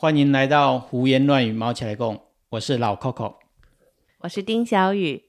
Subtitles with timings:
[0.00, 2.18] 欢迎来到胡言乱语毛起来共，
[2.48, 3.34] 我是老 Coco
[4.20, 5.24] 我是丁小雨。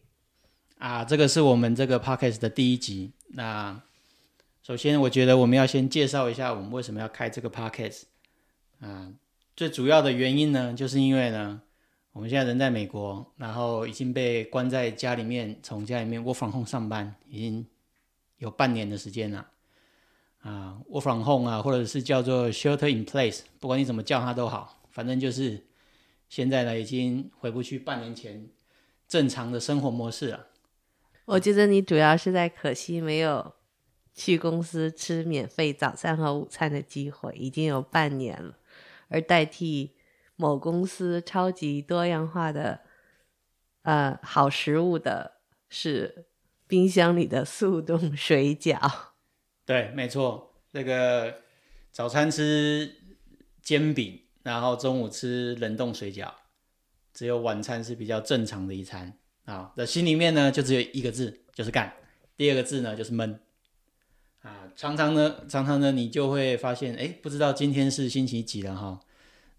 [0.77, 3.11] 啊，这个是我们这个 Podcast 的第一集。
[3.31, 3.81] 那
[4.63, 8.03] 首先，我觉得我们要先介绍一下我们为什么要开这个 Podcast
[8.79, 9.11] 啊。
[9.57, 11.61] 最主要的原因呢，就是因为呢，
[12.13, 17.67] 我们现在人在美国，然后已经被关在家里面，从家里面 work from home 上班，已经
[18.38, 19.45] 有半年的时间了。
[20.41, 25.67] 啊，work from home 啊，或者是叫做 shelter in place，不管你怎么叫它都好，反正就是
[26.30, 28.50] 现在呢，已经回不去半年前
[29.08, 30.48] 正常的生活模式了。
[31.26, 33.54] 我觉得你主要是在可惜没有
[34.16, 38.58] 去公司吃免费早餐和午餐的机会，已经有半年了，
[39.09, 39.92] 而代替
[40.36, 42.80] 某公司超级多样化的
[43.83, 45.33] 呃好食物的
[45.70, 46.26] 是
[46.66, 49.11] 冰箱里的速冻水饺。
[49.66, 51.34] 对，没错，那个
[51.92, 52.94] 早餐吃
[53.62, 56.31] 煎饼，然后中午吃冷冻水饺，
[57.14, 59.72] 只有晚餐是比较正常的一餐啊。
[59.78, 61.88] 那心里面呢，就只有一个字，就是干；
[62.36, 63.39] 第二个字呢，就是闷。
[64.42, 69.00] 啊，常常呢，常常呢，你就会发现，哎，不知道今天是星期几了哈，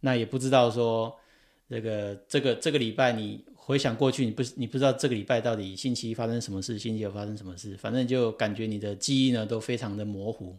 [0.00, 1.19] 那也不知道说
[1.69, 3.45] 这个这个这个礼拜你。
[3.64, 10.56] 回想过去，你不你不知道这个礼拜到底星期一发生什么事，星期二发生什么事，反正就感觉你的记忆呢都非常的模糊。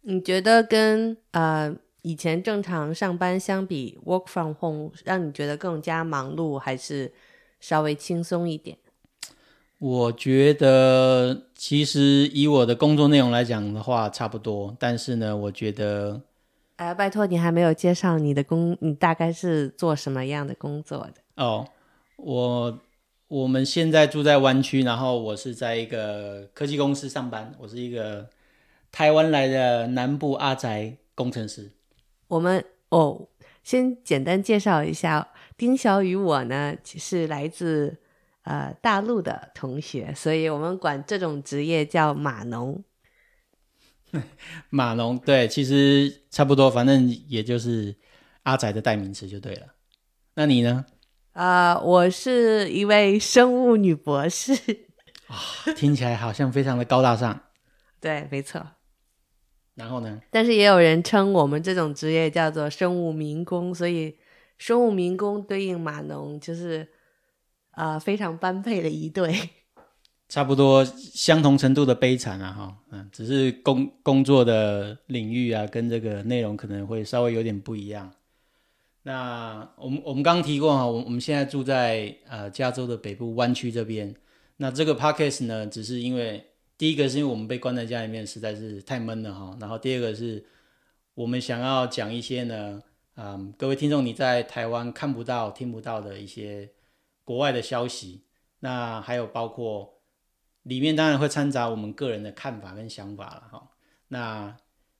[0.00, 7.12] 你觉得跟呃以前正常上班相比，work from home 让你觉得更加忙碌，还是
[7.60, 8.76] 稍微轻松一点？
[9.78, 14.76] 我觉得其实以我的工作内容来讲的话，差不多。
[14.78, 16.20] 但是呢，我觉得。
[16.76, 21.23] 哎，拜托，你还没有介绍你的工，你大概是做什么样的工作的？
[21.36, 21.68] 哦，
[22.16, 22.80] 我
[23.26, 28.30] 我们现在住在湾区，然后我是在一个科技公司上班，我是一个
[28.92, 31.72] 台湾来的南部阿宅工程师。
[32.28, 33.26] 我们哦，
[33.64, 37.96] 先简单介绍一下，丁小雨我呢是来自
[38.42, 42.84] 呃大陆的同学，所以我们管这种职业叫码农。
[44.70, 47.96] 码农对，其实差不多，反正也就是
[48.44, 49.74] 阿宅的代名词就对了。
[50.34, 50.84] 那你呢？
[51.34, 54.52] 啊，我是一位生物女博士。
[55.26, 55.36] 啊，
[55.74, 57.40] 听起来好像非常的高大上。
[58.00, 58.64] 对，没错。
[59.74, 60.20] 然后呢？
[60.30, 64.16] 但是也有人称我们这种职业叫做生物民工，所以
[64.58, 66.88] 生物民工对应码农，就是
[67.72, 69.34] 啊非常般配的一对。
[70.28, 78.12] 差不多相同程度的悲惨啊，哈，嗯，只是工工作的领域啊，跟这个内容可能会稍微有点不一样。
[79.04, 84.12] 那我们我们刚刚提过哈，我我们现在住在呃加州的北部湾区这边。
[84.56, 86.44] 那这个 podcast 呢，只是因为
[86.76, 90.44] 第一个是因为我们被关在家里面实在是太闷了哈，然后第二个是
[91.14, 92.82] 我们想要讲一些呢，
[93.16, 96.70] 嗯，各位听众你在台湾看不到、听不到的一些
[97.22, 98.24] 国外的消息，
[98.58, 99.94] 那还有包括。
[100.64, 103.68] 里面当然会掺杂我们个人的看法跟想法了哈。
[104.08, 104.56] 那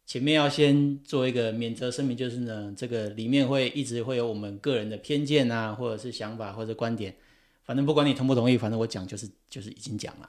[0.07, 7.15] 前面要先做一个免责声明，就是呢，这个里面会一直会有我们个人的偏见啊，或者是想法或者观点。
[7.65, 10.29] 反正不管你同不同意，反正我讲就是就是已经讲了。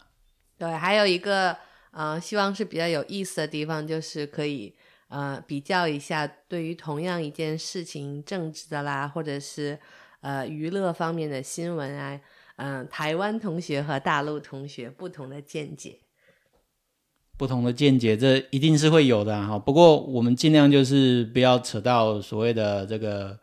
[0.57, 1.57] 对，还有一个
[1.91, 4.73] 呃，希望是比较有意思的地方，就是可以
[5.09, 9.77] 呃比较一下，对于同样一件事情，政治的啦，或者是
[10.21, 12.19] 呃娱乐方面的新闻啊。
[12.55, 15.99] 嗯，台湾同学和大陆同学不同的见解，
[17.37, 19.59] 不同的见解，这一定是会有的哈。
[19.59, 23.37] 不过我们尽量就是不要扯到所谓的这个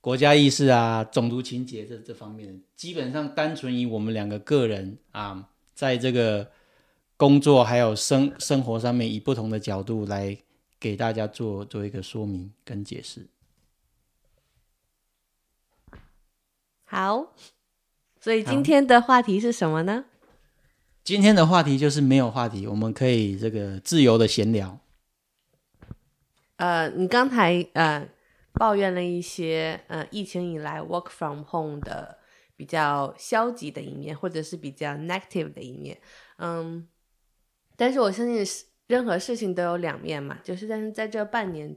[0.00, 2.60] 国家意识啊、种族情节这这方面。
[2.76, 6.50] 基本上单纯以我们两个个人啊，在这个
[7.16, 10.36] 工作还有生生活上面，以不同的角度来
[10.80, 13.26] 给大家做做一个说明跟解释。
[16.84, 17.32] 好。
[18.20, 20.04] 所以今天的话题是什么呢？
[21.04, 24.78] 今天的话题就是没有话题，我们可以这个自由的闲聊。
[26.56, 28.08] 呃，你刚才呃
[28.52, 32.18] 抱怨了一些呃疫情以来 work from home 的
[32.54, 36.00] 比较消极的一面，或者是比较 negative 的一面。
[36.38, 36.86] 嗯，
[37.74, 38.46] 但是我相信
[38.86, 41.76] 任何事情都有两面嘛，就是但是在这半年，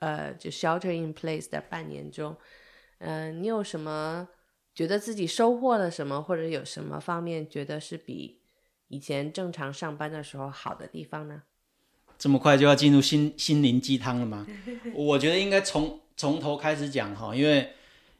[0.00, 2.36] 呃，就 shelter in place 的半年中，
[2.98, 4.28] 嗯，你有什么？
[4.74, 8.35] 觉得自己收获了什么，或者有什么方面觉得是比
[8.88, 11.42] 以前正常上班的时候好的地方呢？
[12.18, 14.46] 这么快就要进入心心灵鸡汤了吗？
[14.94, 17.70] 我觉得应该从从头开始讲哈，因为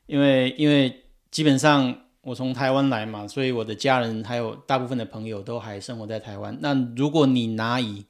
[0.06, 6.58] 因为因为基本上我从台湾来嘛，所以我的家人还有大部分的朋友都还生活在台湾。
[6.60, 8.04] 那如果你拿以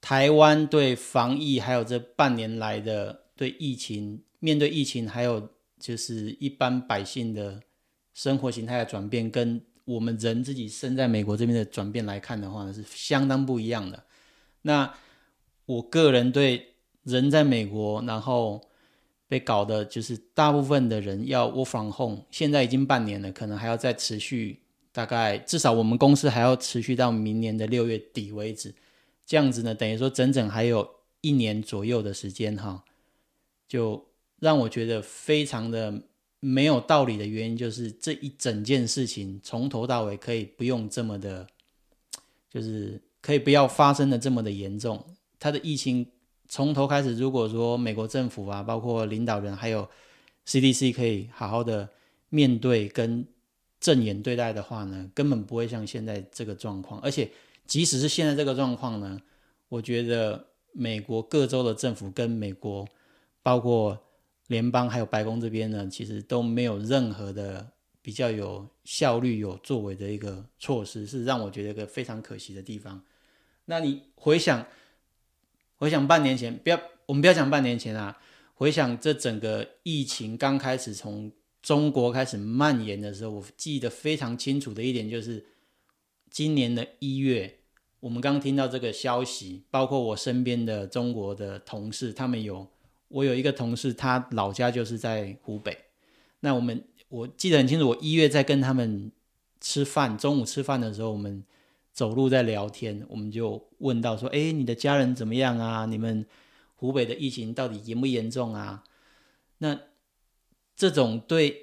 [0.00, 7.62] 台湾对防疫还有这半年来的对疫情、面对疫情，还有就是一般百姓的
[8.12, 14.04] 生活形态的转变，跟我们人自己生在美国这边的转变来看的话呢，是相当不一样的。
[14.62, 14.94] 那
[15.66, 18.60] 我个人对人在美国，然后
[19.28, 24.60] 被搞的就是大部分的人要 work from home，现在已经半年了，可能还要再持续，
[24.92, 28.74] 大概至少我们公司还要持续到明年的六月底为止。
[29.26, 30.88] 这样子呢，等于说整整还有
[31.20, 32.84] 一年左右的时间哈，
[33.66, 34.06] 就
[34.38, 36.02] 让我觉得非常的
[36.46, 41.46] 没有道理的原因，就是这一整件事情从头到尾可以不用这么的，
[42.50, 45.04] 就是可以不要发生的这么的严重。
[45.38, 46.06] 它的疫情
[46.48, 49.88] 从头开始，如果说美国政府啊，包括领导人还有
[50.46, 51.88] CDC 可以好好的
[52.28, 53.26] 面对跟
[53.80, 57.30] 正眼对待的话呢，根本不会像现在这个状况，而且。
[57.66, 59.18] 即使是现在这个状况呢，
[59.70, 62.86] 我觉得美国各州的政府跟美国，
[63.42, 63.98] 包括
[64.46, 73.02] 联邦还有白宫这边呢，其实都没有任何的比较有效率、有作为的一个措施，是让我觉得一个非常可惜的地方。
[73.64, 74.66] 那你回想，
[75.76, 78.20] 回想半年前，不要我们不要讲半年前啊，
[78.54, 81.32] 回想这整个疫情刚开始从
[81.62, 85.46] 中国开始蔓延的时候，我记得非常清楚的一点就是。
[86.30, 87.60] 今年的一月，
[88.00, 92.68] 我们刚听到这个消息，包括我身边的中国的同事，他们有，
[93.14, 95.76] 我有一个同事，他老家就是在湖北。
[96.40, 99.10] 那我们我记得很清楚，我一月在跟他们
[99.60, 101.44] 吃饭，中午吃饭的时候，我们
[101.92, 105.86] 走路在聊天，我们就问到说：“哎，你的家人怎么样啊？
[105.86, 106.26] 你们
[106.74, 108.84] 湖北的疫情到底严不严重啊？”
[109.58, 109.80] 那
[110.76, 111.62] 这种对。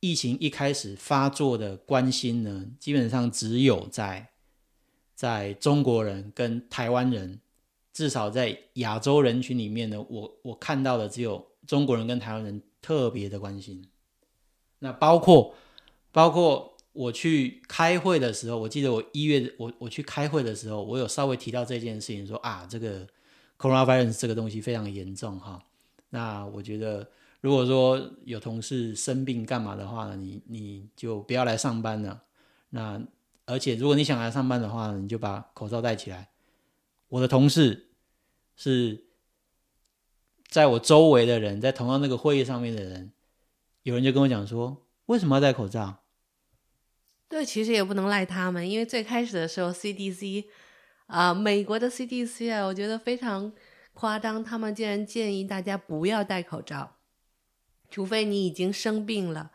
[0.00, 4.28] 疫情一开始发作的关心呢，基本上只有在
[5.14, 7.40] 在中国人跟台湾人，
[7.94, 13.82] 至少在亚洲人群里面呢，我我看到的只有中国人跟台湾人特别的关心。
[14.80, 15.54] 那包括
[16.12, 23.06] 包括我去开会的时候，我记得我一月我我去开会的时候，我有稍微提到这件事情，说啊，这个
[23.58, 25.64] coronavirus 这个东西非常严重哈。
[26.10, 27.08] 那我觉得。
[27.40, 32.22] 如果说有同事生病干嘛的话呢，你你就不要来上班了。
[32.70, 32.98] 那
[33.44, 36.30] 而且如果你想来上班的话，你就把口罩戴起来。
[37.10, 37.83] 我的同事
[38.56, 39.04] 是
[40.48, 43.12] 在我周围的人，在同样那个会议上面的人，
[43.82, 46.04] 有人就跟我讲说，为什么要戴口罩？
[47.28, 50.44] 对，其实也不能赖他们，因为最开始的时候，CDC
[51.06, 53.52] 啊，美国的 CDC 啊，我觉得非常
[53.92, 56.96] 夸张，他们竟然建议大家不要戴口罩。
[57.90, 59.52] 除非你已经生病了，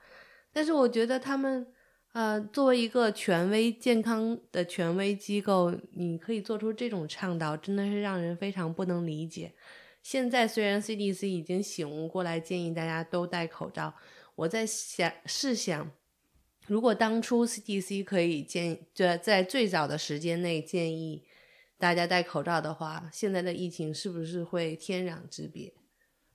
[0.54, 1.68] 但是我觉得他们，
[2.13, 9.53] 呃，作为一个权威健康的权威机构，你可以做出这种倡导，真的是让人非常不能理解。
[10.01, 13.94] 现在虽然 CDC 已经醒悟过来，建议大家都戴口罩，
[14.35, 15.91] 我在想，试想，
[16.65, 21.23] 如果当初 CDC 可以建，在在最早的时间内建议
[21.77, 25.73] 大家戴口罩的话，现在的疫情是不是会天壤之别？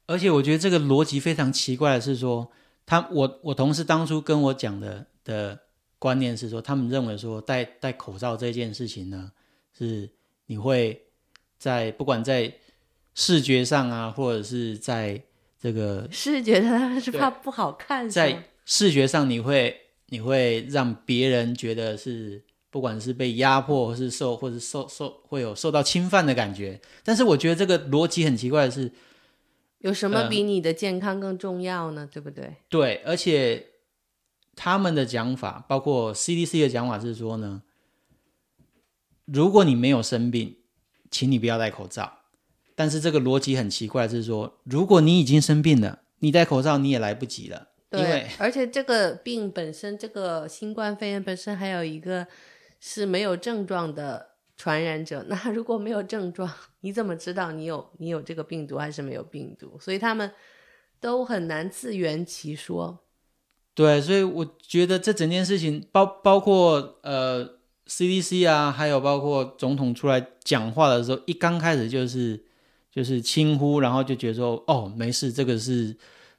[0.06, 2.52] 而且我觉得这个逻辑非常奇怪的是说，
[2.86, 5.63] 他我我同事当初跟我讲的的
[6.04, 9.32] 观念是说，他们认为说戴戴口罩这件事情呢，
[9.72, 10.06] 是
[10.44, 11.00] 你会
[11.56, 12.52] 在不管在
[13.14, 15.18] 视觉上啊，或者是在
[15.58, 19.74] 这个视觉上是怕不好看，在视觉上你会
[20.10, 26.78] 你会让别人觉得是不管是被压迫，或是受或者受受会有受到侵犯的感觉。
[27.02, 28.92] 但是我觉得这个逻辑很奇怪的是。
[29.78, 32.08] 有什么比你的健康更重要呢？
[32.10, 32.56] 对不对？
[32.70, 33.62] 对，而且
[34.56, 37.62] 他们的讲法，包括 CDC 的讲法是说呢，
[39.24, 40.56] 如果你没有生病，
[41.10, 42.20] 请你不要戴口罩。
[42.74, 47.68] 但是这个逻辑很奇怪，是说如果你已经生病了，你戴口罩你也来不及了。
[47.90, 52.26] 对，而且这个病本身，这个新冠肺炎本身还有一个
[52.80, 54.34] 是没有症状的。
[54.56, 56.48] 传染者， 那如果没有症状，
[56.82, 59.76] 你怎么知道你有你有这个病毒还是没有病毒？
[59.80, 60.30] 所以他们
[61.00, 63.03] 都很难自圆其说。
[63.74, 67.44] 对，所以我觉得这整件事情，包包括呃
[67.88, 72.40] CDC 啊，还有包括总统出来讲话的时候，一刚开始就是
[72.90, 75.96] 就是轻呼，然后就觉得说哦没事，这个是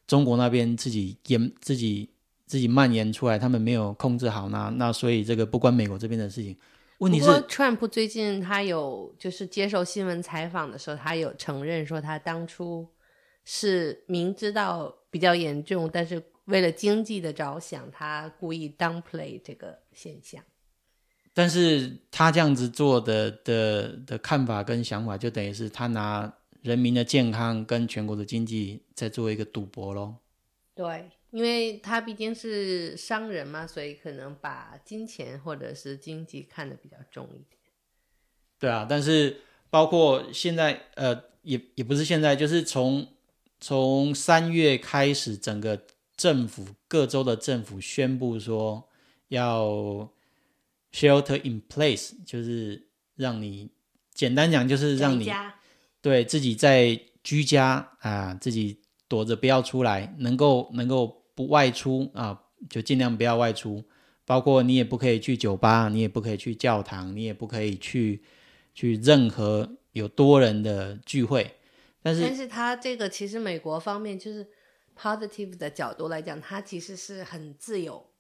[0.08, 2.10] 中国那边自己延自己
[2.46, 6.56] 自己蔓延出来，他们没有控制好，那那所以这个不关美国这边的事情。
[6.98, 12.88] 不过，Trump 最近他有就是接受新闻采访的时候，他有承认说他当初
[13.44, 20.44] 是明知道比较严重，但是为了经济的着想，他故意 downplay 这个现象。
[21.34, 30.16] 但是他这样子做的的的看法跟想法，就等于是他拿人民的健康跟全国的经济在做一个赌博咯。
[30.74, 37.60] 对，因为他毕竟是商人嘛，所以可能把金钱或者是经济看得比较重一点。
[38.58, 43.06] 对啊，但是包括现在，呃，也也不是现在，就是从
[43.60, 45.82] 从三月开始，整个
[46.18, 48.90] 政府各州的政府宣布说
[49.28, 50.10] 要
[50.92, 53.70] shelter in place，就是让你
[54.14, 55.32] 简单讲就是让你
[56.02, 63.84] 对自己在居家啊，自己躲着不要出来，能够能够不外出啊，就尽量不要外出，
[64.26, 68.24] 包括你也不可以去酒吧，你也不可以去教堂，你也不可以去。
[68.78, 71.50] 去任何有多人的聚会，
[72.02, 74.46] 但是但是他这个其实美国方面就是
[74.96, 78.12] positive 的角度来讲，它其实是很自由，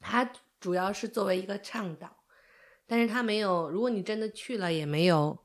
[0.00, 2.24] 它主要是作为一个倡导，
[2.86, 5.38] 但是它没有，如果你真的去了，也没有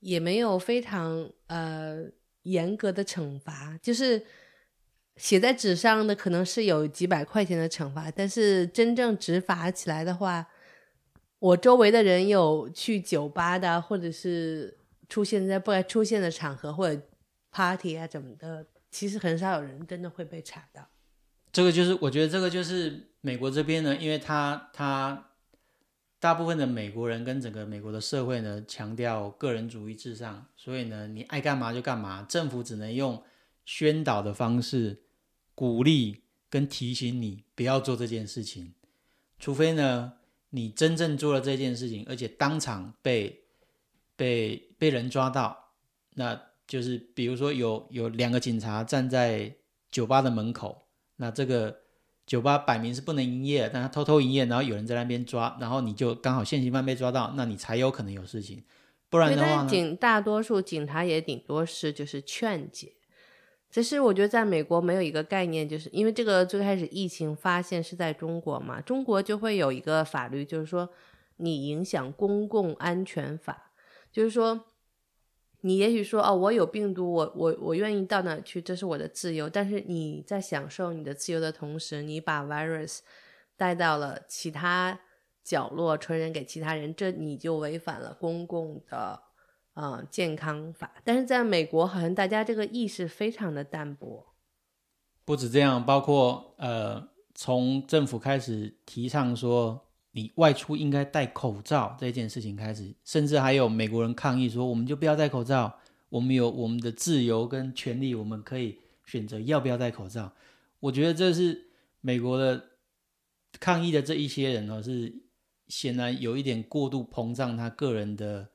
[0.00, 2.04] 也没有非常呃
[2.42, 4.24] 严格的惩罚，就是
[5.16, 10.46] 写在纸上的可能是有几百块钱的惩罚，但是真正执法起来的话。
[11.40, 14.78] 我周围的人有去酒吧的，或者是
[15.10, 16.98] 出现在不该出现的场合，或者
[17.50, 20.88] party 啊怎么的，其实很少有人真的会被查到。
[21.52, 25.30] 这个就是我觉得这个就是美国这边呢，因为他他
[26.20, 33.20] 大部分的美国人跟整个美国的社会呢强调个人主义至上，所以呢你爱干嘛就干嘛，政府只能用
[33.64, 35.02] 宣导的方式
[35.54, 38.72] 鼓励跟提醒你不要做这件事情，
[39.38, 40.14] 除非呢。
[40.56, 43.42] 你真正做了这件事情，而且当场被
[44.14, 45.72] 被被人抓到，
[46.14, 49.54] 那就是比如说有有两个警察站在
[49.90, 51.76] 酒吧的门口，那这个
[52.26, 58.64] 酒吧摆明是不能营业，但他偷偷营业，然后有人在那边抓，然后你就刚好现行犯被抓到，那你才有可能有事情，
[59.08, 62.94] 不然的话警大多数警察也顶多是就是劝解。
[63.70, 70.88] 其实我觉得在美国没有一个概念，就是因为这个最开始疫情发现是在中国嘛，中国就会有一个法律，就是说
[71.38, 73.72] 你影响公共安全法，
[74.12, 74.64] 就是说
[75.64, 82.98] 你也许说哦，我有病毒，我我我愿意到哪去，这是我的自由，但是你在享受你的自由的同时，你把 virus
[83.56, 85.00] 带到了其他
[85.42, 89.22] 角落，传染给其他人，这你就违反了公共的。
[89.76, 94.24] 呃，健康法，但是在美国好像大家这个意识非常的淡薄。
[95.24, 105.78] 不止这样，包括呃，从政府开始提倡说你外出应该戴口罩这件事情开始，甚至还有美国人抗议说，我们就不要戴口罩，
[106.08, 110.32] 我们有我们的自由跟权利，我们可以选择要不要戴口罩。
[110.80, 111.66] 我觉得这是
[112.00, 112.70] 美国的
[113.60, 115.12] 抗议的这一些人哦，是
[115.68, 118.48] 显然有一点过度膨胀他个人的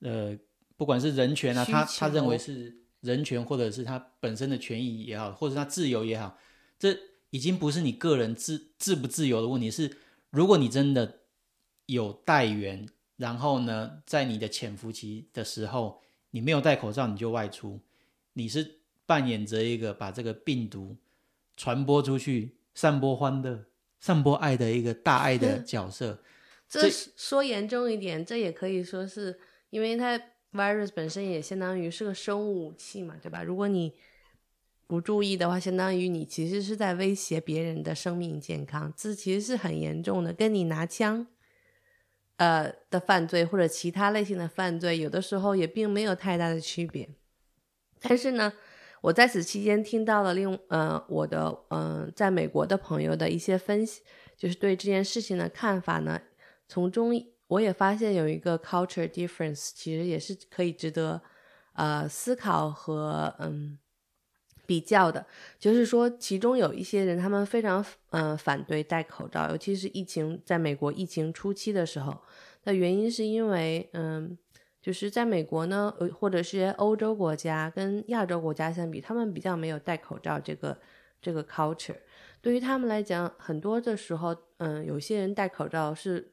[0.00, 0.36] 呃。
[0.78, 6.36] 不管是人权啊，他他认为是人权，或者是他本身的权益也好，或者他自由也好，
[6.78, 6.94] 这
[7.30, 9.70] 已经不是你个人自自不自由的问题。
[9.70, 9.90] 是
[10.36, 11.20] 如果你真的
[11.86, 17.80] 有带源，然后呢，在你的潜伏期的时候，你没有戴口罩，你就外出，
[18.34, 20.94] 你是扮演着一个把这个病毒
[21.56, 23.64] 传播出去、散播欢乐、
[23.98, 26.22] 散播爱的一个大爱的角色。
[26.68, 29.40] 这说严重一点，这也可以说是
[29.70, 30.20] 因为它。
[30.52, 33.42] virus 本身也相当于是个生物武器嘛，对吧？
[33.42, 33.92] 如果你
[34.86, 40.32] 不注意的话，相当于你其实是在威胁别人的生命健康，这其实是很严重的。
[40.32, 41.26] 跟你拿枪，
[42.36, 47.08] 呃的犯罪或者其他类型的犯罪，有的时候也并没有太大的区别。
[48.00, 48.52] 但是呢，
[49.00, 54.02] 我在此期间听到了另呃我的嗯在美国的朋友的一些分析，
[54.36, 56.20] 就是对这件事情的看法呢，
[56.68, 57.12] 从中。
[57.48, 61.22] 我也发现有一个 culture difference，其实也是可以值得
[61.74, 63.78] 呃思考和嗯
[64.66, 65.24] 比较的。
[65.58, 72.20] 就是说，其中有一些人他们非常嗯反对戴口罩，尤其是疫情在美国疫情初期的时候。
[72.64, 74.36] 那原因是因为嗯，
[74.82, 80.76] 就是在美国呢，或者是欧洲国家跟亚洲国家相比，他们比较没有戴口罩这个
[81.22, 81.96] 这个 culture。
[82.42, 86.32] 对于他们来讲，很多的时候，嗯，有些人戴口罩是。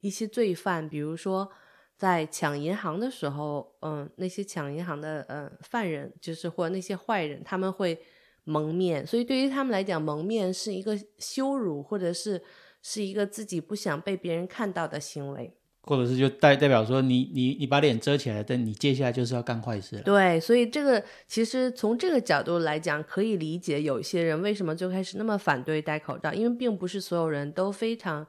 [0.00, 1.50] 一些罪犯，比如说
[1.96, 7.98] 在抢银行的时候，嗯，那些抢银行的嗯犯人，就是或那些坏人，他们会
[8.44, 12.42] 蒙面，所以对于他们来讲，蒙面是一个羞辱，或者是
[12.82, 20.02] 是一个自己不想被别人看到的行为，或者是就代代表说你你你把脸遮起来，但你接下来就是要干坏事了。
[20.02, 28.26] 对，所以这个其实从这个角度来讲，可以理解有些人为什么最开始那么反对戴口罩，因为并不是所有人都非常。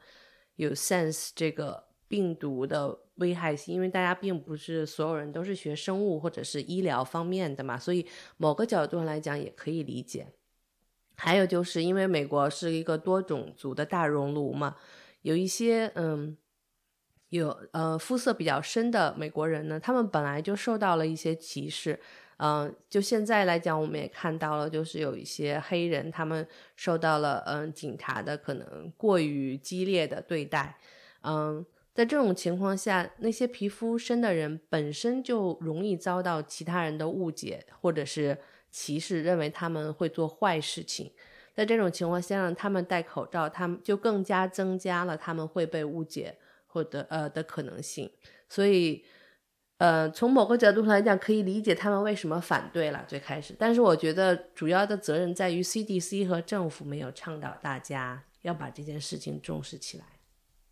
[0.56, 8.06] 有 sense 这个病毒的危害性，因为大家并不是所有人都是学生物或者是医疗方面的嘛，所以
[8.38, 10.28] 某个角度上来讲也可以理解。
[11.16, 14.76] 还有就是因为美国是一个多种族的大熔炉嘛，
[15.24, 16.38] 有一些嗯，
[17.30, 22.00] 有呃肤色比较深的美国人呢，他们本来就受到了一些歧视。
[22.40, 30.78] 嗯，就现在来讲，我们也看到了，就是有一些黑人，他们受到了嗯警察的可能过于激烈的对待。
[31.24, 31.66] 嗯，
[31.98, 38.38] 在这种情况下，那些皮肤深的人本身就容易遭到其他人的误解或者是
[38.70, 41.12] 歧视，认为他们会做坏事情。
[41.56, 46.38] 在这种情况下，让他们戴口罩，他们就更加增加了他们会被误解
[46.68, 48.12] 或者呃的可能性。
[48.48, 49.04] 所以。
[49.80, 53.56] 呃，从某个角度上来讲，可以理解他们为什么反对了最开始。
[53.60, 60.06] 但是我觉得主要的责任在于 CDC 和政府没有倡导大家要把这件事情重视起来。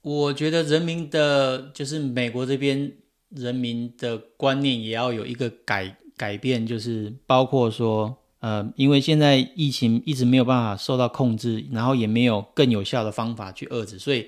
[0.05, 2.91] 我觉得人民的，就是美国这边
[3.29, 14.27] 人民的观念也要有一个改改变，就是包括说，呃，因为现在疫情一直没有办法受到控制，然后也没有更有效的方法去遏制，所以。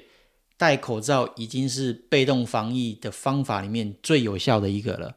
[0.60, 5.16] 戴口罩已经是被动防疫的方法里面最有效的一个了。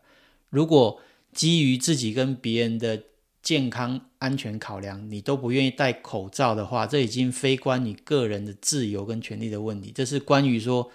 [0.50, 1.00] 如果
[1.33, 3.05] 基于自己跟别人的
[3.40, 10.91] 健康安全考量，你都不愿意戴口罩的话，这已经非关你个人的自由跟权利的问题，这是关于说，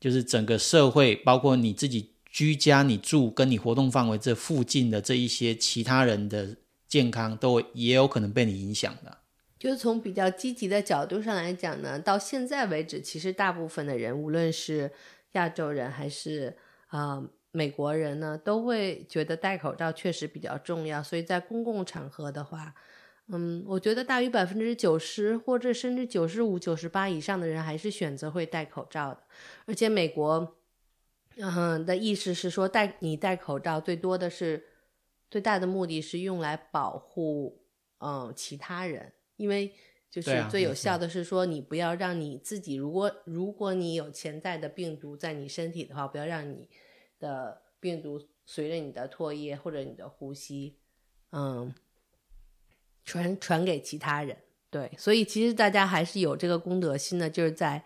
[0.00, 6.56] 就是整个社会，包括你自己居家、你住跟你活动范围这附近的这一些其他人的
[6.88, 9.18] 健康，都也有可能被你影响的。
[9.58, 14.90] 就是从比较积极的角度上来讲呢，到现在为止，其实大部分的人，无论是
[15.32, 16.56] 亚洲人还是
[16.88, 21.02] 啊美国人呢，都会觉得戴口罩确实比较重要。
[21.02, 22.74] 所以在公共场合的话，
[23.28, 29.22] 嗯，我觉得大于百分之九十或者甚至九十五、九十八以上的人还是选择会戴口罩的。
[29.66, 30.56] 而且美国，
[31.36, 34.64] 嗯的意思是说，戴你戴口罩最多的是
[35.30, 37.62] 最大的目的是用来保护
[37.98, 39.12] 嗯其他人。
[39.36, 39.72] 因为
[40.10, 46.68] 就是最有效的是说，你不要让你自己，如果如果你有潜在的病毒在你身体的话，不要让你
[47.22, 50.76] 的病毒随着你的唾液或者你的呼吸，
[51.30, 51.72] 嗯，
[53.04, 54.36] 传传给其他人。
[54.68, 57.84] 对，所以其实大家还是有这个公德心的，就是在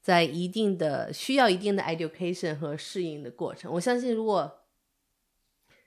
[0.00, 3.72] 在一定的需要一定的 education 和适应的过程。
[3.72, 4.60] 我相信，如果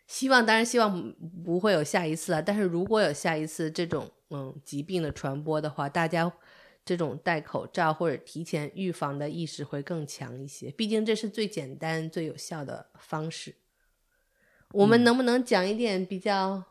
[0.06, 2.42] 希望，当然希望不会有下一次啊。
[2.42, 4.12] 但是如果有下一次这种。
[4.32, 6.30] 嗯，疾病的传播的话，大家
[6.86, 10.70] 这种戴口罩或者提前预防的意识会更强一些。
[10.70, 13.56] 毕竟这是最简单、最有效的方式。
[14.72, 16.64] 我们能不能讲一点比较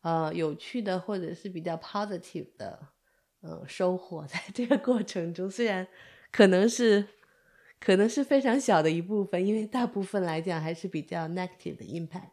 [0.00, 2.88] 呃有趣的，或者是比较 positive 的
[3.42, 4.26] 嗯收获？
[4.26, 5.86] 在这个过程中，虽然
[6.32, 7.06] 可能是
[7.78, 12.31] 可能是非常小的一部分，因为大部分来讲还是比较 negative 的 impact。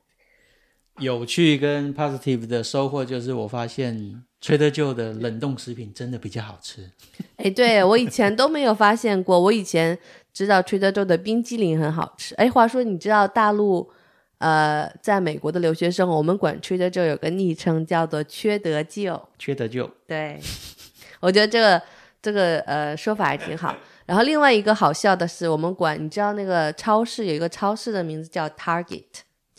[1.00, 4.24] 有趣跟 positive 的收获就是，我发现。
[4.42, 6.90] 崔德舅的冷冻食品真的比较好吃，
[7.36, 9.38] 哎，对我以前都没有发现过。
[9.38, 10.00] 我以前
[10.32, 12.34] 知道崔德州的冰激凌很好吃。
[12.36, 13.92] 哎，话说你知道大陆，
[14.38, 19.22] 呃，在美国的留学生，我们管崔德州有个昵称叫做“缺德舅”。
[19.38, 20.40] 缺德舅，对，
[21.20, 21.82] 我觉得这个
[22.22, 23.76] 这个呃说法还挺好。
[24.06, 29.04] 然后另外一个好笑的是，我们管你知道那个超市有一个超市的名字叫 Target，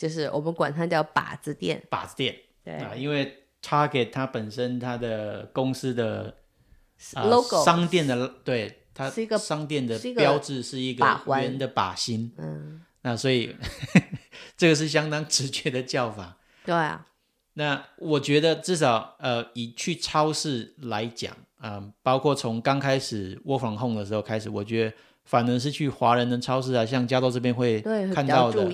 [0.01, 1.81] 就是我们管它叫靶子店。
[1.89, 3.37] 靶子店，对啊，因为。
[3.63, 6.35] Target 它本身它的公司的
[7.13, 13.55] logo 商店的对它是一个商店的标志是一个圆的靶心，嗯，那所以
[14.57, 16.39] 这个是相当直觉的叫法。
[16.65, 17.05] 对啊，
[17.53, 24.93] 那我觉得至少呃以去超市来讲啊，包括从刚开始 Work from Home 的时候开始，我觉得。
[25.23, 27.79] 反而是去华人的超市啊，像加州这边会
[28.13, 28.69] 看到的，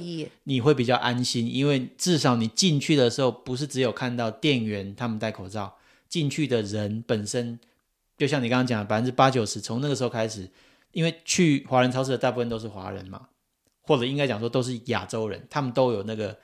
[0.46, 5.78] 你会比较安心，因为至少你进去的时候，不是只有看到店员他们戴口罩，
[6.10, 7.60] 进去的人本身，
[8.18, 10.50] 就像你刚刚讲，百分之八九十从那个时候开始，
[10.94, 13.28] 因为去华人超市的大部分都是华人嘛，
[13.82, 16.36] 或者应该讲说都是亚洲人，他们都有那个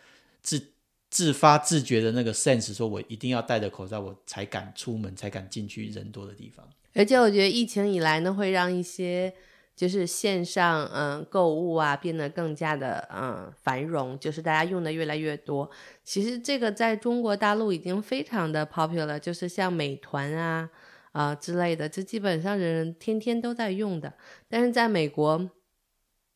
[0.43, 0.61] 自
[1.09, 6.63] 自发自觉的那个 sense，说我一定要戴着口罩，我才敢出门，才敢进去人多的地方。
[6.93, 9.33] 而且我觉得疫情以来呢，会让一些。
[9.75, 15.69] 就是线上嗯购物啊变得更加的嗯繁荣，就是大家用的越来越多。
[16.03, 20.69] 其实这个在中国大陆已经非常的 popular，就是像美团啊
[21.11, 24.13] 啊之类的，这基本上人人天天都在用的。
[24.47, 25.49] 但是在美国，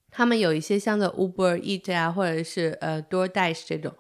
[0.10, 3.93] 他们有一些像的 Uber Eat 啊，或者是呃 DoorDash 这种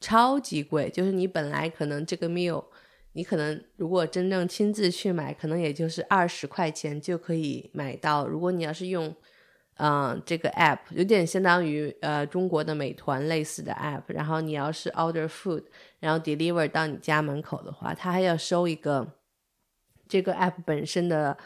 [0.00, 2.66] 超级贵，就是你本来可能这个 meal。
[3.12, 8.26] 你可能如果真正亲自去买，可能也就是二十块钱就可以买到。
[8.26, 9.14] 如果你要是用
[9.76, 15.64] 嗯，这个 app 有点相当于呃中国的美团类似的 app，然后你要是 order food，
[15.98, 19.14] 然后 deliver 到你家门口的话，它还要收一个
[20.06, 21.36] 这个 app 本身的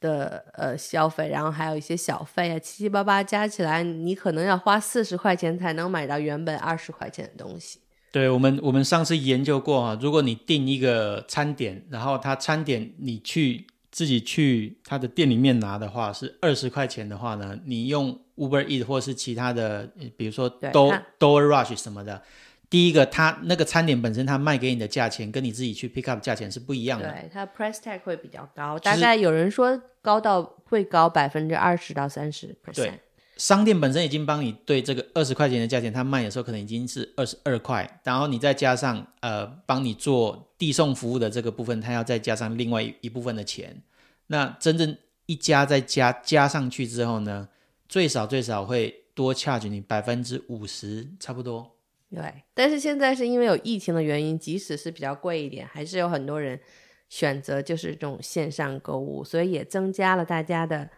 [0.00, 7.80] 的呃消费，然后还有一些小费啊，七七八八加起来，你可能要花四十块钱才能买到原本二十块钱的东西。
[8.14, 22.22] 对我们，我们上次研究过啊，如果你订一个餐点，然后他餐点你去自己去他的店里面拿的话是二十块钱的话呢，你用 Uber Eat 或是其他的，比如说 Do Door Rush 什么的，
[22.70, 32.92] 第一个他那个餐点本身他卖给你的价钱跟你自己去 pick up 价钱是不一样的，对，它 price tag 会比较高，大概有人说高到会高百分之二十到三十 percent。
[33.36, 43.82] 商店本身已经帮你对这个二十块钱的价钱，他卖的时候可能已经是二十二块，然后你再加上呃帮你做递送服务的这个部分，他要再加上另外一部分的钱。
[44.28, 47.48] 那真正一加再加加上去之后呢，
[47.88, 51.76] 最少最少会多 charge 你百分之五十，差不多。
[52.14, 56.60] 对，但是现在是因为有疫情的原因，即使是比较贵一点，还是有很多人
[57.08, 60.88] 选择就是这种线上购物，所以也增加了大家的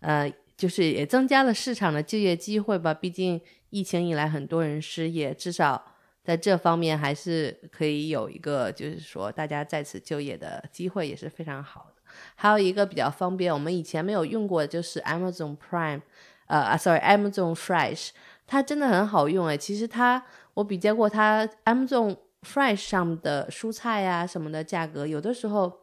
[0.00, 0.30] 呃。
[0.56, 3.40] 就是也增加了市场的就业机会吧，毕竟
[3.70, 5.84] 疫情以来很多人失业，至少
[6.24, 12.02] 在这方面还是可以有一个，就是说大家再次就业的机会也是非常好的。
[12.34, 16.00] 还有一个比较方便，我们以前没有用过就是 Amazon Prime，
[16.46, 18.10] 呃啊，sorry，Amazon Fresh，
[18.46, 19.56] 它真的很好用哎。
[19.56, 25.80] 其实它我比较过它 Amazon Fresh 上的蔬菜呀什么的价格，有的时候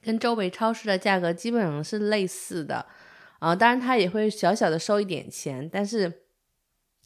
[0.00, 2.86] 跟周围超市的价格基本上是类似的。
[3.42, 6.22] 啊，当然它也会小小的收一点钱，但是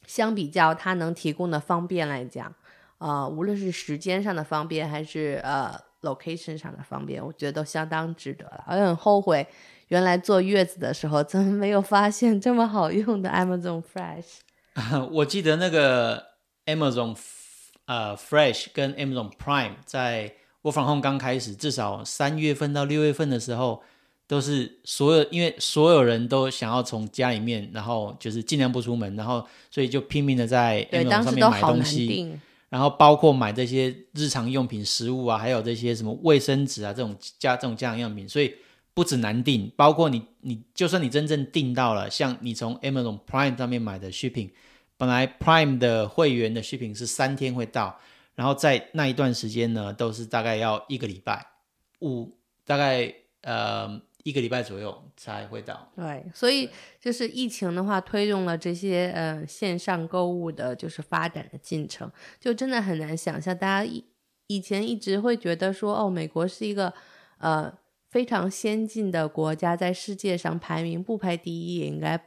[0.05, 2.53] 相比较它能提供的方便来讲，
[2.99, 5.73] 啊，无论是时间上的方便还是呃
[6.03, 8.63] location 上的方便，我觉得都相当值得了。
[8.67, 9.47] 我很后悔
[9.87, 14.41] 原来坐月子的时候怎么没有发现这么好用的 Amazon Fresh。
[15.13, 16.23] 我记得那个
[16.67, 17.17] Amazon
[17.85, 23.81] 呃 Fresh 跟 Amazon Prime 在我防控刚开始，至少三月份到六月份的时候。
[24.27, 32.29] 都是所有，因为所有人都想要从家里面，然后就是尽量不出门，然后所以就拼命的在 Amazon 上面买东西，
[32.67, 38.53] 然后包括买这些日常用品、食物啊，还有这些什么卫生纸啊这种家这种家用用品，所以
[38.93, 44.49] 不止难订，包括你你就算你真正订到了，像你从 Amazon Prime 上面买的 shipping，
[44.97, 47.97] 本来 Prime 的会员的 shipping 是三天会到，
[48.35, 51.45] 然后在那一段时间呢，都是大概要一个礼拜
[52.01, 52.29] 五，
[52.65, 53.13] 大概
[53.43, 54.01] 呃。
[54.27, 55.89] 一个礼拜左右才会到。
[55.95, 63.57] 对，所以就是疫情的话，推动了这些呃线上购物的，就是发展的进程，就真的很难想象。
[63.57, 64.03] 大家以
[64.47, 66.93] 以前一直会觉得说，哦，美国是一个
[67.37, 67.73] 呃
[68.09, 72.21] 非常先进的国家，在世界上排名不排第一也应该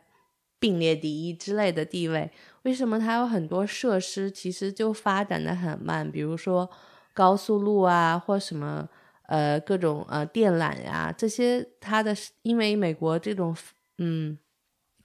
[0.59, 2.31] 并列第一之类的地位。
[2.63, 6.11] 为什么它有很多设施其实就发展的很慢？
[6.11, 6.71] 比如说
[7.13, 8.89] 高速路啊，或什么。
[9.31, 12.13] 呃，各种呃电缆呀，这些它的，
[12.43, 13.57] 因为美国这种
[13.99, 14.37] 嗯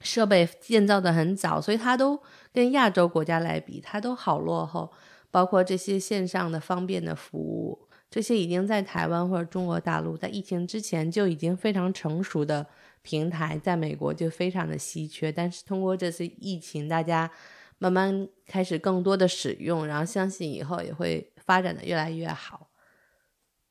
[0.01, 2.19] 设备建造的很早，所以它都
[2.51, 4.91] 跟亚洲国家来比，它都好落后。
[5.29, 12.65] 包括这些线上的方便的服务，这些已经在台湾或者中国大陆在疫情之前就已经非常成熟的
[13.03, 15.31] 平台，在美国就非常的稀缺。
[15.31, 17.29] 但是通过这次疫情，大家
[17.77, 22.69] 慢慢开始更多的使用，然后相信以后也会发展的越来越好。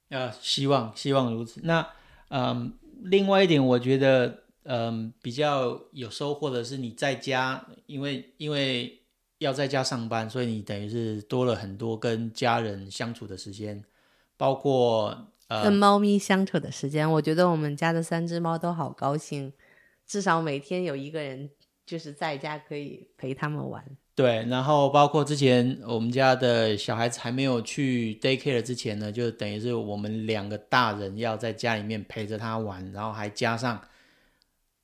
[0.08, 1.60] 呃，希望希望如此。
[1.64, 1.86] 那
[2.28, 9.02] 嗯，另外一点，我觉得嗯比较有收获的是，你在家，因为因为
[9.38, 13.84] 要在家上班，所以你等于是多了很多跟家人相处的时间，
[14.36, 17.10] 包括呃跟猫咪相处的时间。
[17.10, 19.52] 我觉得我们家的三只猫都好高兴，
[20.06, 21.50] 至少每天有一个人
[21.84, 23.84] 就是在家可以陪他们玩。
[24.16, 33.82] 对，然后包括之前我们家的小孩子还没有去 daycare 之前呢，就等于是我们两个大人要在家里面陪着他玩，然后还加上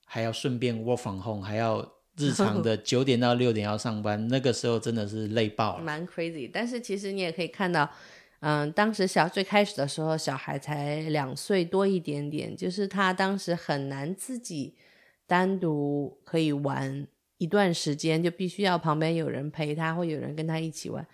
[0.04, 6.50] 还要顺便 work from home，还要日常的 九点到六点要上班，那个时候真的是累爆了，蛮 crazy。
[6.52, 7.88] 但是其实你也可以看到，
[8.40, 14.74] 嗯，当时小最开始的时候，小孩才两岁多一点点，就是他当时很难自己
[15.28, 17.06] 单独可以玩。
[17.40, 21.04] 一段时间就必须要旁边有人陪他，或有人跟他一起玩。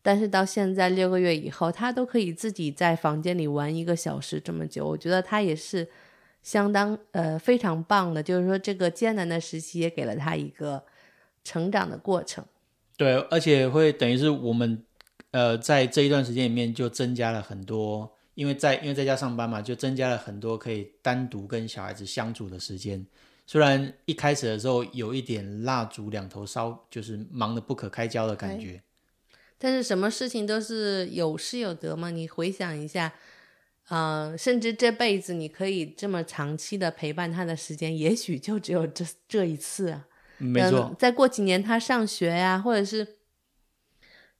[0.00, 4.86] 但是到现在六个月以后，他都可以自己在房间里玩一个小时这么久。
[4.86, 5.86] 我觉得他也是
[6.42, 10.82] 相当呃非常棒的，就是说这个艰难的时期也给了他一个
[11.44, 12.42] 成长的过程。
[12.96, 14.82] 对，而且会等于是我们
[15.32, 23.04] 呃在这一段时间里面就增加了很多，因为在因为在家上班嘛，就增加了很多可以单独跟小孩子相处的时间。
[23.46, 28.82] 虽然一开始的时候有一点蜡烛两头烧，就是忙得不可开交的感觉。
[29.58, 32.10] 但是什么事情都是有失有得嘛。
[32.10, 33.12] 你回想一下，
[33.88, 40.06] 呃，甚至这辈子你可以这么长期的陪伴他的时间，也许就只有这这一次啊。
[40.38, 43.16] 没错，再过几年他上学呀，或者是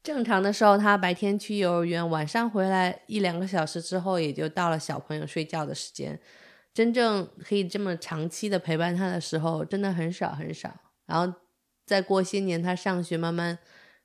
[0.03, 6.19] 正常的时候，他白天去幼儿园，晚上回来一两个小时之后，也就到了小朋友睡觉的时间。
[6.75, 10.69] 真正可以这么长期的陪伴他的时候，真的很少很少。
[11.07, 11.33] 然后
[11.87, 13.57] 再过些年，他上学，慢慢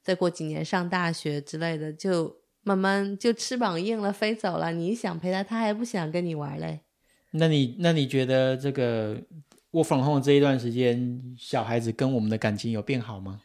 [0.03, 4.71] 再过几年上大学之类的，就慢慢就翅膀硬了，飞走了。
[4.71, 6.81] 你想陪他，他还不想跟你玩嘞。
[7.31, 9.19] 那你那你觉得这个
[9.71, 13.41] 我粉红这一段时间，小孩子跟我们的感情有变好吗？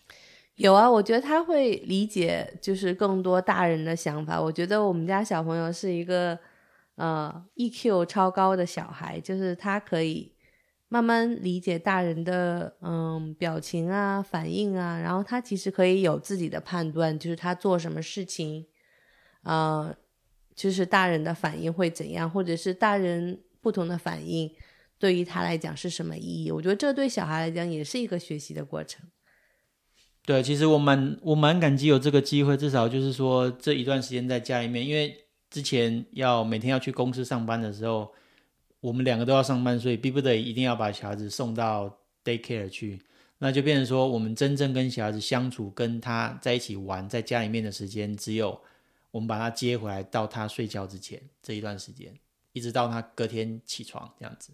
[0.57, 4.39] 有啊，我觉得他会理解，就是更多大人的想法。
[4.39, 6.39] 我觉得我们家小朋友是一个。
[6.97, 10.33] 呃，EQ 超高的小孩，就是他可以
[10.87, 18.67] 慢慢理解大人的嗯表情啊、反应啊，然后他其实可以有自己的判断，就是他做什么事情，
[19.43, 19.93] 呃，
[20.55, 24.55] 就是大人的反应会怎样，或者是大人不同的反应
[24.97, 26.53] 对于他来讲是什么意义？
[26.53, 29.05] 我觉得这对小孩来讲也是一个学习的过程。
[30.25, 35.24] 对，其实我蛮我蛮感激有这个机会，至少就是说这一段时间在家里面，因为。
[35.55, 38.13] 之前要每天要去公司上班的时候，
[38.81, 43.01] 我们两个都要上班，所以逼不得已一定要把小孩子送到 daycare 去，
[43.39, 48.61] 那就变成说，我们真正跟小孩子相处、跟他在一起玩，在家里面的时间，只有
[49.13, 52.13] 我们把他接回来到他睡觉之前这一段时间，
[52.53, 54.51] 一直到他隔天起床这样子。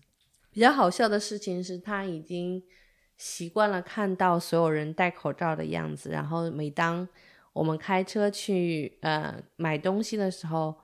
[0.50, 2.62] 比较好笑的事情是他已经
[3.16, 7.08] 习惯了看到所有人戴口罩的样子，然后每当
[7.54, 10.76] 我们开车去呃买东西的时候。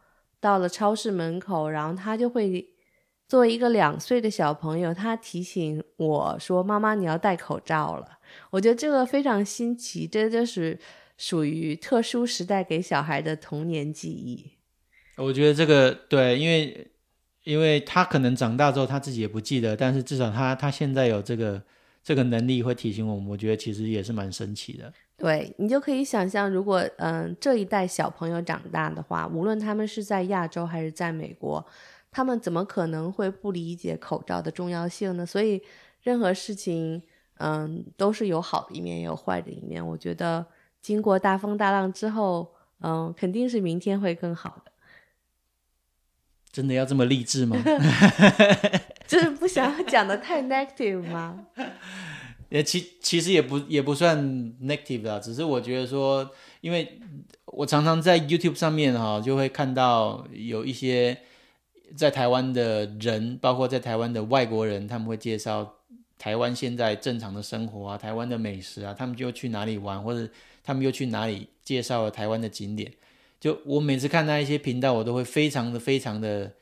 [0.47, 2.65] 到了超市门口，然后他就会
[3.27, 8.07] 作为一个两岁的小朋友，他提醒我说：“妈妈，你要戴口罩了。”
[8.51, 10.79] 我觉得这个非常新奇，这就是
[11.19, 14.53] 属于特殊时代给小孩的童年记忆。
[15.17, 16.93] 我觉得这个对，因为
[17.43, 21.61] 因为他可能长大之后他自己也不记得，但是至少他他现在有这个
[22.07, 24.93] 这个能力会提醒我们，我觉得其实也是蛮神奇的。
[25.17, 31.67] 对你就可以想象，如果嗯这一代小朋友长大的话，无论他们是在亚洲还是在美国，
[32.13, 35.27] 他们怎么可能会不理解口罩的重要性呢？
[35.27, 35.61] 所以
[36.01, 37.03] 任何事情
[37.39, 39.85] 嗯都是有好的一面也有坏的一面。
[39.85, 40.47] 我觉得
[40.81, 44.71] 经过大风大浪之后，嗯肯定是明天会更好的。
[46.53, 47.57] 真的要这么励志吗？
[49.09, 51.47] 就是不想要讲的太 negative 吗？
[52.49, 54.19] 也其其实也不也不算
[54.63, 57.01] negative 啦，只是我觉得说，因为
[57.47, 61.19] 我常常在 YouTube 上面哈，就会看到有一些
[61.97, 65.75] 在台湾的人，包括在台湾的外国人，他们会介绍
[66.19, 70.29] 台湾现在正常的生活啊，台湾的美食啊，他们就去哪里玩，或者
[70.63, 72.93] 他们又去哪里介绍了台湾的景点。
[73.41, 76.53] 就我每次看那一些频道，我都会非常的非常的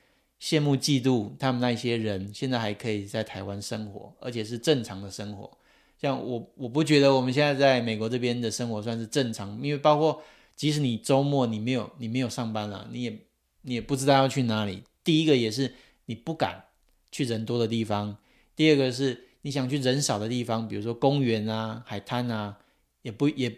[0.45, 5.51] 羡慕嫉妒他们那一些人，现在还可以在台湾生活，而且是正常的生活。
[5.99, 10.23] 像我，我不觉得我们现在在美国这边的生活算是正常，因为包括
[10.55, 13.19] 即使你周末你没有你没有上班了，你也
[13.63, 14.83] 你也不知道要去哪里。
[15.03, 15.73] 第一个也是
[16.05, 16.65] 你不敢
[17.11, 18.19] 去人多的地方，
[18.55, 22.59] 第二个是你想去人少的地方，比如说公园啊、海滩啊，
[23.01, 23.51] 也不也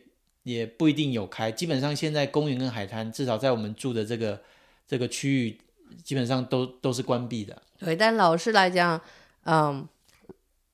[0.44, 1.51] 也不一定有开。
[1.51, 4.40] 基本上现在公园跟海滩，至少在我们住的这个
[4.87, 5.59] 这个区域，
[6.02, 7.61] 基本上都都是关闭的。
[7.78, 9.00] 对，但老师来讲，
[9.44, 9.87] 嗯，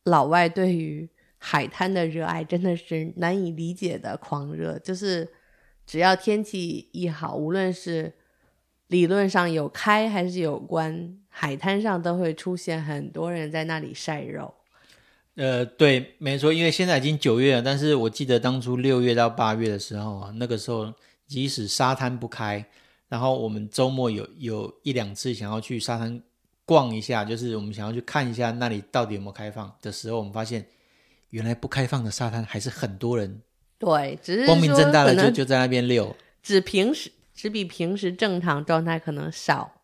[0.04, 1.08] 老外对于
[1.38, 5.28] 海滩的热爱真的是难以理解的狂热，就是
[5.87, 8.12] 只要天气一好，无论是
[8.87, 14.54] 理论上有开还是有关，海滩上都会出现很多人在那里晒肉。
[15.35, 20.92] 呃，对，没错，因为现在已经九月了，但是我记得当初六月到八月的时候啊，那个时候
[21.26, 22.64] 即使沙滩不开，
[23.12, 26.18] 然后我们周末有有一两次想要去沙滩
[26.64, 30.64] 逛一下，就是我们想要去看一下那里到底有没有开放的时候，我们发现。
[31.31, 33.40] 原来不开放的沙滩还是很多人，
[33.79, 39.81] 对，只是光明正大的就就在那边溜，只平时只比平时正常状态可能少，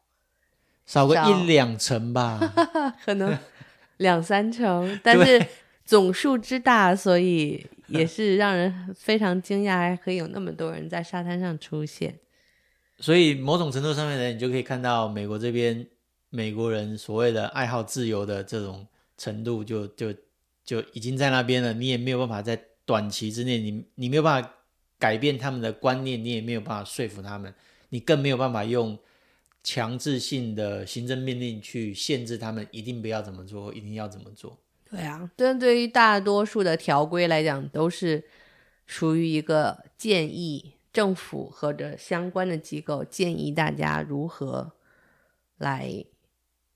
[0.84, 2.38] 少个一两成吧，
[3.02, 3.38] 可能
[3.96, 5.42] 两三成， 但是
[5.86, 12.14] 总数之大，所以也是让人非常惊讶，还可以有那么多人在沙滩上出现。
[12.98, 15.86] 所以某种程度上面呢，你就可以看到美国这边
[16.30, 20.14] 美国人所谓的爱好自由的这种程度，就就。
[20.68, 24.54] 就已经在那边了，你也没有办法在短期之内，你你没有办法
[24.98, 27.54] 改变他们的观念，你也没有办法说服他们，
[27.88, 28.98] 你更没有办法用
[29.62, 34.58] 强制性的行政命令去限制他们一定不要怎么做，一定要怎么做。
[34.90, 38.22] 对啊，但对于大多数的条规来讲，都是
[38.84, 44.72] 属于一个建议，政府或者相关的机构建议大家如何
[45.58, 46.04] 来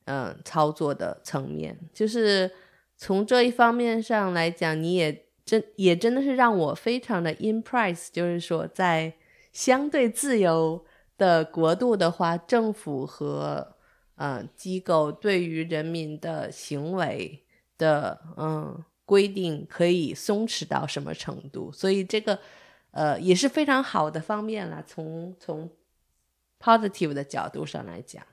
[0.04, 1.76] 嗯操作的层面。
[1.92, 2.48] 就是
[2.96, 9.12] 从这一方面上来讲，你也真也真的是让我非常的 impress，就是说在
[9.50, 10.84] 相对自由
[11.18, 13.74] 的国度的话，政府和
[14.14, 17.40] 嗯机构对于人民的行为。
[17.78, 21.72] 的嗯规定可以松弛到什么程度？
[21.72, 22.38] 所以这个
[22.92, 24.82] 呃也是非常好的方面了。
[24.86, 25.68] 从从
[26.60, 28.24] positive 的角度上来讲，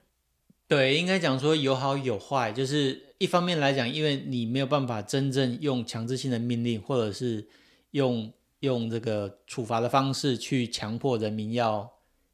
[0.67, 2.51] 对，应该讲说有好有坏。
[2.51, 7.47] 就是一方面来讲，因为你没有办法真正用强制性的命令，或者是
[7.91, 11.91] 用用这个处罚的方式去强迫人民要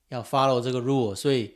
[0.09, 1.55] 要 follow 这个 rule，所以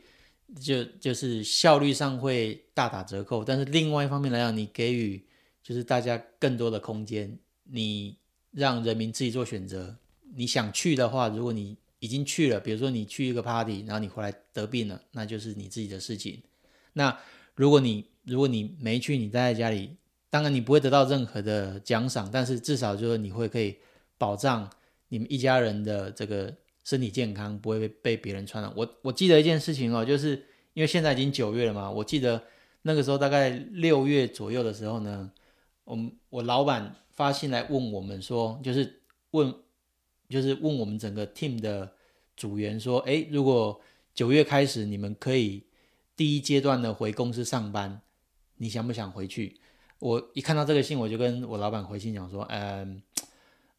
[0.58, 3.44] 就就是效率上会大打折扣。
[3.44, 5.22] 但是另外一方面来讲，你给予
[5.62, 8.16] 就是大家更多的空间，你
[8.52, 9.96] 让人民自己做选择。
[10.34, 16.42] 你想去的话，如果你已经去了，比如说你去一个 party，然后你回来得病了，那就是你自己的事情。
[16.94, 17.16] 那
[17.54, 19.96] 如果你如果你没去，你待在家里，
[20.28, 23.76] 当然你不会得到任何的奖赏，但是至少就是你会可以
[24.16, 24.70] 保障
[25.08, 28.72] 你们一家人的这个身体健康，不会被被别人传染。
[28.76, 30.36] 我我记得一件事情哦，就是
[30.74, 32.42] 因为现在已经九月了嘛，我记得
[32.82, 35.30] 那个时候大概六月左右的时候呢。
[35.84, 39.52] 我我老板发信来问我们说，就是问，
[40.30, 41.92] 就是问我们整个 team 的
[42.36, 43.78] 组员说，哎，如果
[44.14, 45.62] 九月开始你们可以
[46.16, 48.00] 第一阶段的回公司上班，
[48.56, 49.56] 你想不想回去？
[49.98, 53.02] 我一看到这个信，我就跟我老板回信讲说，嗯，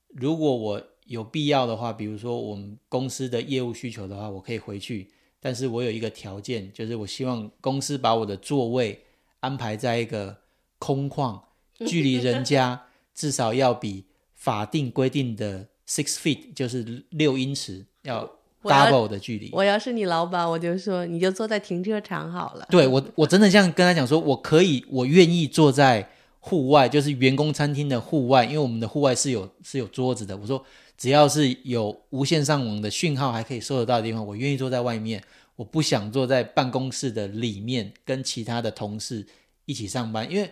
[0.10, 5.10] 如果我有必要的话，比如说我们公司的业务需求的话，我可以回去，
[5.40, 9.04] 但是我有一个条件，就是我希望公司把我的座位
[9.40, 10.38] 安排在一个
[10.78, 11.42] 空旷。
[11.88, 12.80] 距离人家
[13.16, 18.26] 至少要比法定规定的 six feet，就是六英尺，要
[18.64, 19.50] double 的距离。
[19.52, 22.66] 我要是你老板，我就说你就坐在停车场好了。
[22.70, 30.38] 对我，我真的这样跟他讲说，我可以，我愿意坐在户外，就是员工餐厅的户外，因为我们的户外是有是有桌子的。
[30.38, 30.64] 我说
[30.98, 35.22] 只要是有无线上网的讯号还可以收得到的地方，我愿意坐在外面。
[35.58, 39.28] 我不想坐在办公室的里面跟其他的同事
[39.66, 40.50] 一起上班，因为。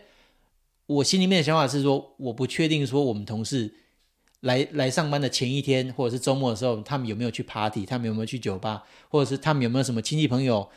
[0.89, 3.71] 我心里面的想法是说，我不确定说我们同事
[4.41, 10.69] 来来上班的前一天或者是周末的时候，他们有没有去 party，他们有没有去酒吧，或者是他们有没有什么亲戚朋友，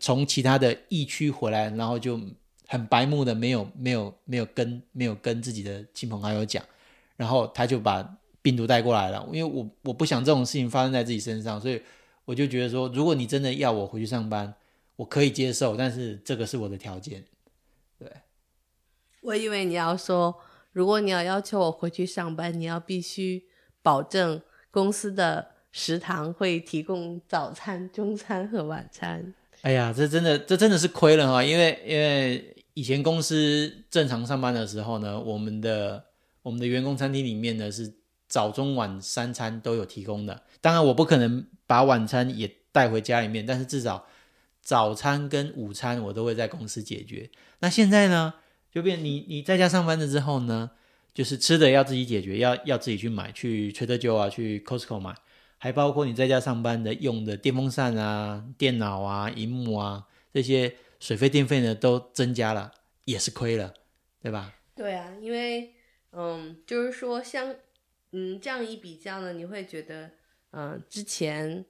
[0.00, 2.18] 从其他的疫区回来，然后就
[2.66, 6.64] 很白目的没有没有没有跟没有跟自己的亲朋好友讲，
[7.16, 9.28] 然后他就把病毒带过来了。
[9.32, 11.80] 因为我我不想这种事情发生在自己身上，所以
[12.24, 14.54] 我就觉得说，如果你真的要我回去上班，
[14.96, 17.22] 我可以接受，但是这个是我的条件。
[17.98, 18.10] 对
[19.20, 20.34] 我以为你要说，
[20.74, 23.44] 如果你要要求我回去上班，你要必须
[23.80, 29.32] 保证公司的食堂会提供早餐、中餐和晚餐。
[29.62, 31.44] 哎呀，这真的，这真的是亏了哈！
[31.44, 36.04] 因为因为以前公司正常上班的时候呢，我们的
[36.42, 37.94] 我们的员工餐厅里面呢是
[38.26, 40.42] 早中晚三餐都有提供的。
[40.60, 44.04] 当然，我不可能把晚餐也带回家里面，但是至少
[44.60, 47.30] 早餐跟午餐我都会在公司解决。
[47.60, 48.34] 那现在呢？
[48.74, 50.72] 就变你你在家上班了之后呢，
[51.14, 55.14] 就是吃的要自己解决，要要自己去买，去 Trader Joe 啊，去 Costco 买，
[55.58, 62.72] 还包括你在家上班的用的电风扇啊、电脑啊、荧幕啊这些水费电费呢都增加了，
[63.04, 63.72] 也是亏了，
[64.20, 64.52] 对吧？
[64.74, 65.72] 对啊，因为
[66.10, 67.54] 嗯，就是说像
[68.10, 70.10] 嗯这样一比较呢，你会觉得
[70.50, 71.64] 嗯之前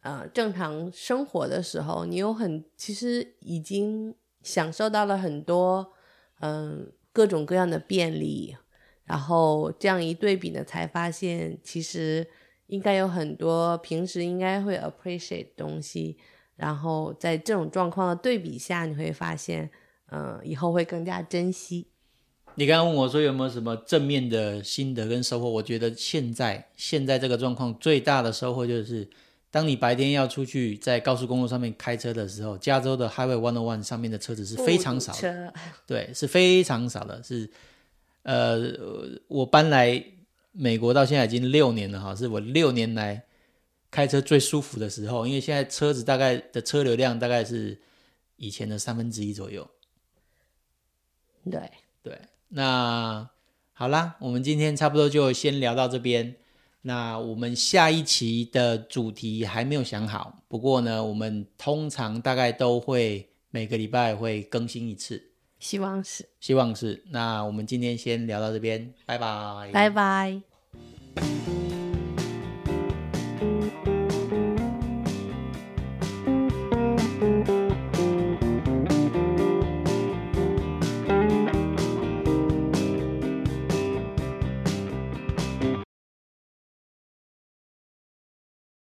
[0.00, 5.92] 呃正常生活的时候，你有很其实已经享受到了很多。
[6.40, 8.56] 嗯，各种各样的便利，
[9.04, 12.26] 然后这样一对比呢，才发现其实
[12.66, 16.18] 应该有很多平时应该会 appreciate 东西，
[16.56, 19.70] 然后在这种状况的对比下，你会发现，
[20.10, 21.88] 嗯，以后会更加珍惜。
[22.56, 25.48] 你刚刚问我说有没有什么正面的心得跟收获？
[25.48, 29.08] 我觉得现在现在这个状况最大的收获就是。
[29.56, 35.54] 当你白天要出去在高速公路上面开车的时候，加州的 Highway One One 上面的车子是非常少的，
[35.86, 37.22] 对，是非常少的。
[37.22, 37.50] 是，
[38.24, 38.76] 呃，
[39.28, 40.04] 我搬来
[40.52, 43.24] 美国到现在已经六年了哈，是我六年来
[43.90, 47.80] 开车最舒服的时候，因为现在车子大概的车流量大概是
[48.36, 49.66] 以前的三分之一左右。
[51.50, 53.26] 对对，那
[53.72, 56.36] 好啦，我们今天差不多就先聊到这边。
[56.86, 65.20] 那我们下一期的主题还没有想好，不过呢，我们通常大概都会每个礼拜会更新一次。
[65.58, 67.02] 希望是，希望是。
[67.10, 71.55] 那我们今天先聊到这边，拜拜，拜拜。